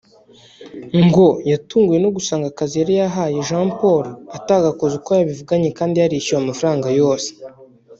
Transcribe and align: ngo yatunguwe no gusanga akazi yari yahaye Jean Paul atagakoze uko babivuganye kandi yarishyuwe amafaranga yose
ngo 1.05 1.25
yatunguwe 1.51 1.97
no 2.01 2.09
gusanga 2.15 2.45
akazi 2.49 2.75
yari 2.81 2.93
yahaye 3.01 3.37
Jean 3.47 3.67
Paul 3.79 4.03
atagakoze 4.37 4.93
uko 4.97 5.09
babivuganye 5.15 5.69
kandi 5.77 5.95
yarishyuwe 5.97 6.39
amafaranga 6.41 6.87
yose 6.99 7.29